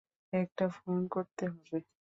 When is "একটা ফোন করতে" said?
0.33-1.43